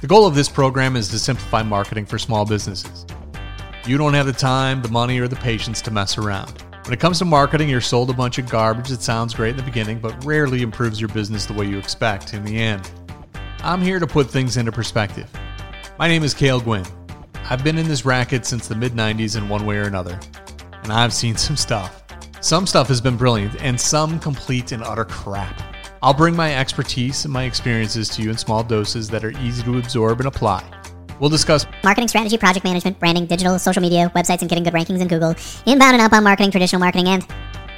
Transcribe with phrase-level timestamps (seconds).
[0.00, 3.04] The goal of this program is to simplify marketing for small businesses.
[3.86, 6.64] You don't have the time, the money, or the patience to mess around.
[6.84, 9.56] When it comes to marketing, you're sold a bunch of garbage that sounds great in
[9.58, 12.90] the beginning, but rarely improves your business the way you expect in the end.
[13.62, 15.30] I'm here to put things into perspective.
[15.98, 16.86] My name is Cale Gwynn.
[17.50, 20.18] I've been in this racket since the mid 90s in one way or another,
[20.82, 22.02] and I've seen some stuff.
[22.40, 25.69] Some stuff has been brilliant, and some complete and utter crap.
[26.02, 29.62] I'll bring my expertise and my experiences to you in small doses that are easy
[29.64, 30.64] to absorb and apply.
[31.18, 35.02] We'll discuss marketing strategy, project management, branding, digital, social media, websites, and getting good rankings
[35.02, 35.34] in Google,
[35.66, 37.22] inbound and outbound marketing, traditional marketing, and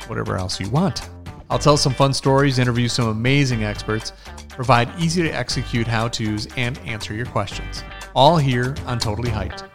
[0.06, 1.10] whatever else you want.
[1.50, 4.12] I'll tell some fun stories, interview some amazing experts,
[4.50, 7.82] provide easy to execute how to's, and answer your questions.
[8.14, 9.68] All here on Totally Hyped.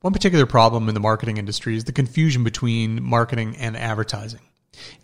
[0.00, 4.40] One particular problem in the marketing industry is the confusion between marketing and advertising.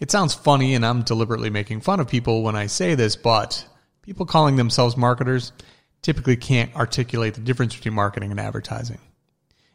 [0.01, 3.67] It sounds funny, and I'm deliberately making fun of people when I say this, but
[4.03, 5.53] people calling themselves marketers
[6.03, 8.99] typically can't articulate the difference between marketing and advertising.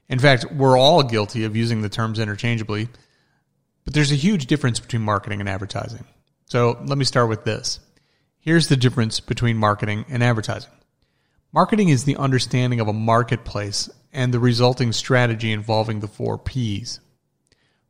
[0.09, 2.89] In fact, we're all guilty of using the terms interchangeably,
[3.83, 6.05] but there's a huge difference between marketing and advertising.
[6.45, 7.79] So let me start with this.
[8.39, 10.71] Here's the difference between marketing and advertising.
[11.51, 16.99] Marketing is the understanding of a marketplace and the resulting strategy involving the four P's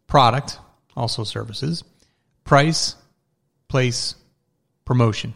[0.08, 0.60] product,
[0.96, 1.84] also services,
[2.46, 2.96] price,
[3.68, 4.16] place,
[4.86, 5.34] promotion.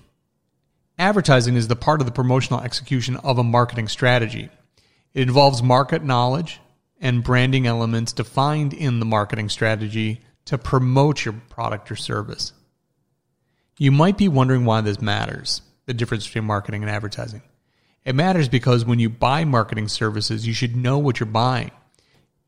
[0.98, 4.50] Advertising is the part of the promotional execution of a marketing strategy.
[5.14, 6.62] It involves market knowledge
[7.02, 12.54] and branding elements defined in the marketing strategy to promote your product or service.
[13.78, 17.42] You might be wondering why this matters the difference between marketing and advertising.
[18.06, 21.72] It matters because when you buy marketing services, you should know what you're buying.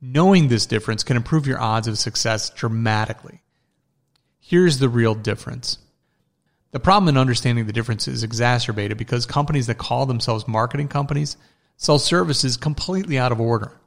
[0.02, 3.42] Knowing this difference can improve your odds of success dramatically.
[4.44, 5.78] Here's the real difference.
[6.72, 11.38] The problem in understanding the difference is exacerbated because companies that call themselves marketing companies
[11.78, 13.80] sell services completely out of order.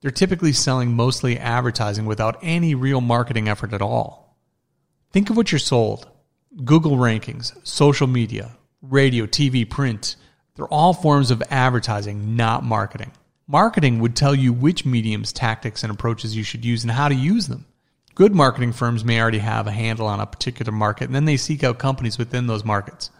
[0.00, 4.36] They're typically selling mostly advertising without any real marketing effort at all.
[5.12, 6.08] Think of what you're sold
[6.64, 10.16] Google rankings, social media, radio, TV, print.
[10.56, 13.12] They're all forms of advertising, not marketing.
[13.46, 17.14] Marketing would tell you which mediums, tactics, and approaches you should use and how to
[17.14, 17.66] use them.
[18.14, 21.36] Good marketing firms may already have a handle on a particular market, and then they
[21.36, 23.10] seek out companies within those markets.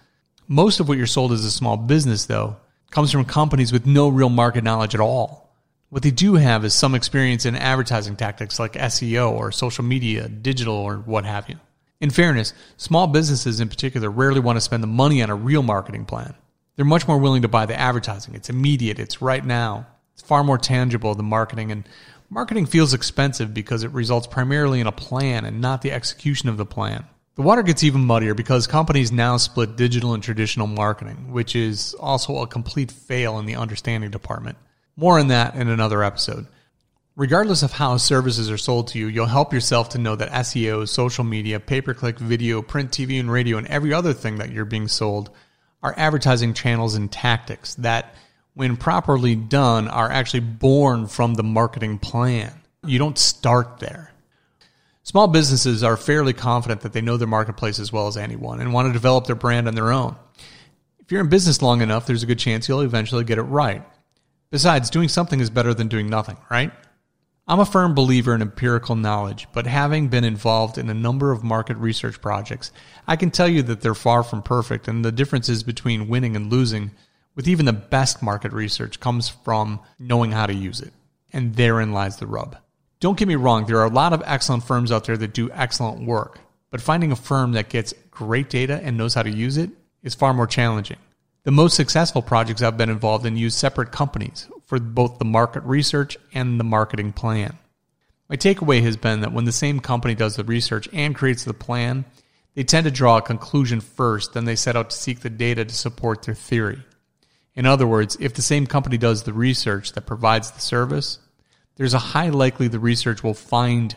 [0.47, 2.57] Most of what you're sold as a small business, though,
[2.91, 5.53] comes from companies with no real market knowledge at all.
[5.89, 10.29] What they do have is some experience in advertising tactics like SEO or social media,
[10.29, 11.57] digital, or what have you.
[12.01, 15.63] In fairness, small businesses in particular rarely want to spend the money on a real
[15.65, 16.35] marketing plan.
[16.77, 18.37] They're much more willing to buy the advertising.
[18.37, 19.87] It's immediate, it's right now.
[20.13, 21.89] It's far more tangible than marketing, and
[22.31, 26.57] Marketing feels expensive because it results primarily in a plan and not the execution of
[26.57, 27.05] the plan.
[27.37, 31.95] The water gets even muddier because companies now split digital and traditional marketing, which is
[31.95, 34.57] also a complete fail in the understanding department.
[34.97, 36.47] More on that in another episode.
[37.17, 40.89] Regardless of how services are sold to you, you'll help yourself to know that SEO,
[40.89, 44.51] social media, pay per click, video, print, TV, and radio, and every other thing that
[44.51, 45.31] you're being sold
[45.83, 48.15] are advertising channels and tactics that
[48.55, 52.53] when properly done, are actually born from the marketing plan.
[52.87, 54.13] You don't start there.
[55.03, 58.73] Small businesses are fairly confident that they know their marketplace as well as anyone and
[58.73, 60.17] want to develop their brand on their own.
[61.01, 63.83] If you're in business long enough, there's a good chance you'll eventually get it right.
[64.51, 66.73] Besides, doing something is better than doing nothing, right?
[67.47, 71.45] I'm a firm believer in empirical knowledge, but having been involved in a number of
[71.45, 72.73] market research projects,
[73.07, 76.51] I can tell you that they're far from perfect, and the differences between winning and
[76.51, 76.93] losing
[77.35, 80.93] with even the best market research comes from knowing how to use it.
[81.33, 82.57] And therein lies the rub.
[83.01, 85.51] Don't get me wrong, there are a lot of excellent firms out there that do
[85.51, 86.39] excellent work,
[86.71, 89.71] but finding a firm that gets great data and knows how to use it
[90.03, 90.99] is far more challenging.
[91.43, 95.63] The most successful projects I've been involved in use separate companies for both the market
[95.65, 97.59] research and the marketing plan.
[98.31, 101.53] My takeaway has been that when the same company does the research and creates the
[101.53, 102.07] plan,
[102.55, 105.65] they tend to draw a conclusion first, then they set out to seek the data
[105.65, 106.83] to support their theory.
[107.57, 111.19] In other words, if the same company does the research that provides the service,
[111.77, 113.95] there's a high likely the research will find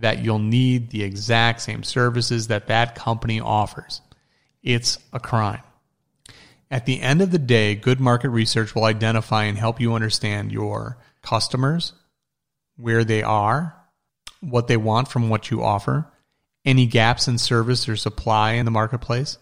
[0.00, 4.00] that you'll need the exact same services that that company offers.
[4.62, 5.62] It's a crime.
[6.70, 10.50] At the end of the day, good market research will identify and help you understand
[10.50, 11.92] your customers,
[12.76, 13.76] where they are,
[14.40, 16.10] what they want from what you offer,
[16.64, 19.38] any gaps in service or supply in the marketplace,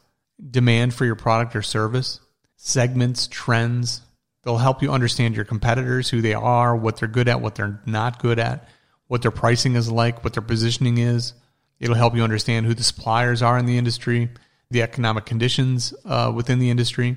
[0.51, 2.21] demand for your product or service,
[2.65, 4.03] segments, trends.
[4.45, 7.81] They'll help you understand your competitors, who they are, what they're good at, what they're
[7.87, 8.69] not good at,
[9.09, 11.35] what their pricing is like, what their positioning is.
[11.81, 14.31] It'll help you understand who the suppliers are in the industry.
[14.73, 17.17] the economic conditions uh, within the industry,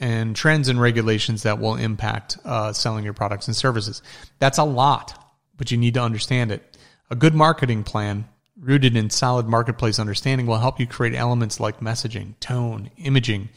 [0.00, 4.02] and trends and regulations that will impact uh, selling your products and services.
[4.38, 5.18] That's a lot,
[5.56, 6.78] but you need to understand it.
[7.10, 8.26] A good marketing plan
[8.58, 13.48] rooted in solid marketplace understanding will help you create elements like messaging, tone, imaging.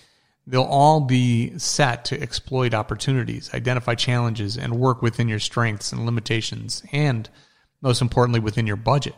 [0.47, 6.05] They'll all be set to exploit opportunities, identify challenges, and work within your strengths and
[6.05, 7.27] limitations, and
[7.81, 9.15] most importantly, within your budget.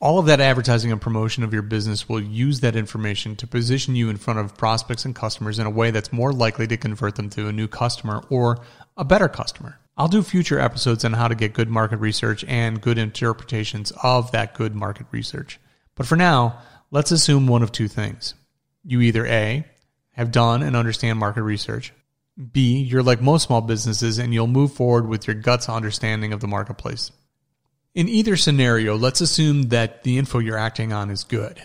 [0.00, 3.94] All of that advertising and promotion of your business will use that information to position
[3.94, 7.14] you in front of prospects and customers in a way that's more likely to convert
[7.14, 8.58] them to a new customer or
[8.96, 9.78] a better customer.
[9.96, 14.32] I'll do future episodes on how to get good market research and good interpretations of
[14.32, 15.60] that good market research.
[15.94, 16.58] But for now,
[16.90, 18.34] let's assume one of two things.
[18.84, 19.64] You either A,
[20.12, 21.92] have done and understand market research,
[22.52, 26.40] B, you're like most small businesses and you'll move forward with your guts understanding of
[26.40, 27.10] the marketplace.
[27.94, 31.62] In either scenario, let's assume that the info you're acting on is good.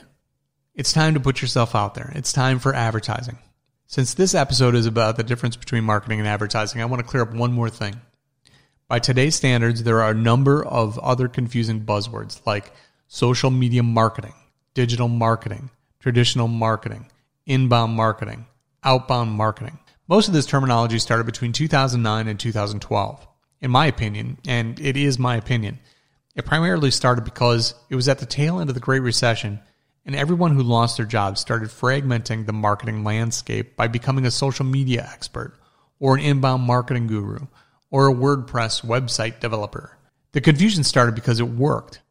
[0.75, 2.11] It's time to put yourself out there.
[2.15, 3.37] It's time for advertising.
[3.87, 7.23] Since this episode is about the difference between marketing and advertising, I want to clear
[7.23, 8.01] up one more thing.
[8.89, 12.73] By today's standards, there are a number of other confusing buzzwords like
[13.07, 14.33] social media marketing,
[14.73, 17.07] digital marketing, traditional marketing,
[17.47, 18.45] inbound marketing,
[18.83, 19.79] outbound marketing.
[20.07, 23.27] Most of this terminology started between 2009 and 2012.
[23.61, 25.79] In my opinion, and it is my opinion,
[26.35, 29.59] it primarily started because it was at the tail end of the Great Recession,
[30.05, 34.65] and everyone who lost their jobs started fragmenting the marketing landscape by becoming a social
[34.65, 35.57] media expert,
[35.99, 37.39] or an inbound marketing guru,
[37.89, 39.97] or a WordPress website developer.
[40.33, 42.01] The confusion started because it worked.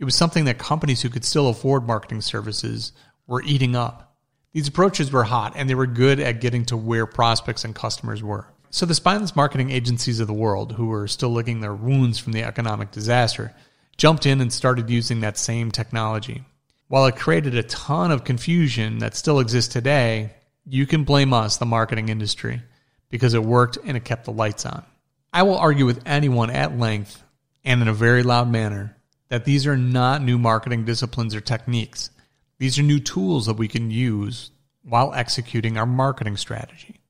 [0.00, 2.92] It was something that companies who could still afford marketing services
[3.26, 4.07] were eating up.
[4.52, 8.22] These approaches were hot and they were good at getting to where prospects and customers
[8.22, 8.46] were.
[8.70, 12.32] So the spineless marketing agencies of the world, who were still licking their wounds from
[12.32, 13.54] the economic disaster,
[13.96, 16.44] jumped in and started using that same technology.
[16.88, 20.32] While it created a ton of confusion that still exists today,
[20.64, 22.62] you can blame us, the marketing industry,
[23.10, 24.84] because it worked and it kept the lights on.
[25.32, 27.22] I will argue with anyone at length
[27.64, 28.96] and in a very loud manner
[29.28, 32.10] that these are not new marketing disciplines or techniques.
[32.58, 34.50] These are new tools that we can use
[34.82, 37.00] while executing our marketing strategy.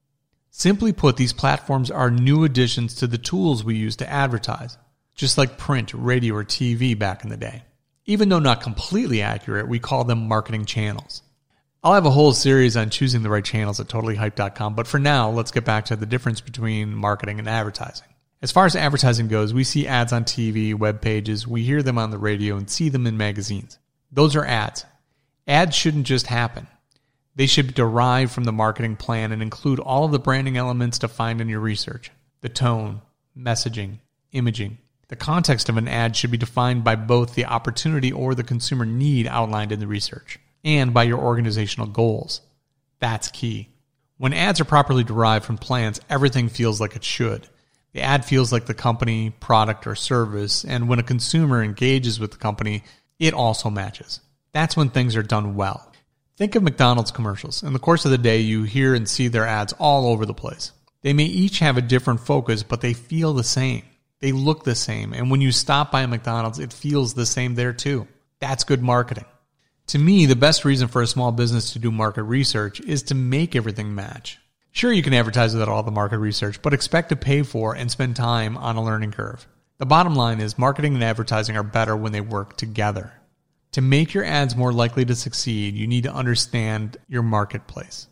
[0.51, 4.77] Simply put, these platforms are new additions to the tools we use to advertise
[5.19, 7.63] just like print, radio, or TV back in the day.
[8.07, 11.23] Even though not completely accurate, we call them marketing channels.
[11.83, 15.29] I'll have a whole series on choosing the right channels at totallyhyped.com, but for now,
[15.31, 18.07] let's get back to the difference between marketing and advertising.
[18.41, 21.99] As far as advertising goes, we see ads on TV, web pages, we hear them
[21.99, 23.79] on the radio, and see them in magazines.
[24.13, 24.85] Those are ads.
[25.49, 26.69] Ads shouldn't just happen.
[27.35, 31.41] They should derive from the marketing plan and include all of the branding elements defined
[31.41, 33.01] in your research the tone,
[33.37, 33.99] messaging,
[34.31, 34.79] imaging,
[35.09, 38.85] the context of an ad should be defined by both the opportunity or the consumer
[38.85, 42.43] need outlined in the research and by your organizational goals.
[43.01, 43.71] That's key.
[44.19, 47.49] When ads are properly derived from plans, everything feels like it should.
[47.93, 52.33] The ad feels like the company, product, or service, and when a consumer engages with
[52.33, 52.85] the company,
[53.19, 54.21] it also matches.
[54.53, 55.93] That's when things are done well.
[56.37, 57.63] Think of McDonald's commercials.
[57.63, 60.35] In the course of the day, you hear and see their ads all over the
[60.35, 60.73] place.
[61.03, 63.83] They may each have a different focus, but they feel the same.
[64.21, 65.13] They look the same.
[65.13, 68.09] And when you stop by a McDonald's, it feels the same there too.
[68.41, 69.25] That's good marketing.
[69.89, 73.15] To me, the best reason for a small business to do market research is to
[73.15, 74.39] make everything match.
[74.71, 77.91] Sure, you can advertise without all the market research, but expect to pay for and
[77.91, 79.47] spend time on a learning curve.
[79.79, 83.13] The bottom line is marketing and advertising are better when they work together.
[83.79, 88.09] To make your ads more likely to succeed, you need to understand your marketplace.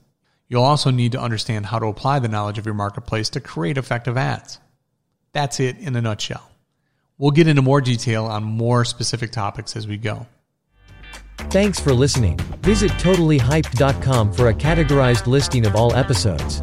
[0.46, 3.76] You'll also need to understand how to apply the knowledge of your marketplace to create
[3.76, 4.60] effective ads.
[5.32, 6.48] That's it in a nutshell.
[7.18, 10.28] We'll get into more detail on more specific topics as we go.
[11.50, 12.36] Thanks for listening.
[12.62, 16.62] Visit totallyhyped.com for a categorized listing of all episodes.